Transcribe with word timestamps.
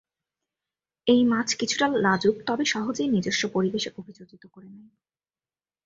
এই 1.07 1.21
মাছ 1.25 1.49
কিছুটা 1.53 1.85
লাজুক 1.97 2.35
তবে 2.47 2.65
সহজেই 2.65 3.09
নিজেস্ব 3.09 3.41
পরিবেশে 3.53 3.89
অভিযোজিত 3.97 4.43
করে 4.47 4.67
নেয়। 4.67 4.91